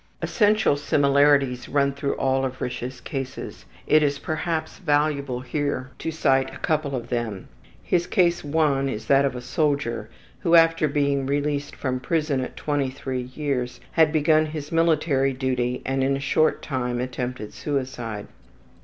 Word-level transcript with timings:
Essential 0.19 0.77
similarities 0.77 1.69
run 1.69 1.91
through 1.93 2.15
all 2.15 2.43
of 2.43 2.57
Risch's 2.57 2.99
cases; 2.99 3.65
it 3.85 4.01
is 4.01 4.17
perhaps 4.17 4.79
valuable 4.79 5.41
here 5.41 5.91
to 5.99 6.09
cite 6.09 6.51
a 6.51 6.57
couple 6.57 6.95
of 6.95 7.09
them. 7.09 7.47
His 7.83 8.07
Case 8.07 8.43
I 8.43 8.79
is 8.87 9.05
that 9.05 9.25
of 9.25 9.35
a 9.35 9.41
soldier, 9.41 10.09
who 10.39 10.55
after 10.55 10.87
being 10.87 11.27
released 11.27 11.75
from 11.75 11.99
prison 11.99 12.41
at 12.41 12.57
23 12.57 13.21
years 13.21 13.79
had 13.91 14.11
begun 14.11 14.47
his 14.47 14.71
military 14.71 15.33
duty 15.33 15.83
and 15.85 16.03
in 16.03 16.17
a 16.17 16.19
short 16.19 16.63
time 16.63 16.99
attempted 16.99 17.53
suicide. 17.53 18.25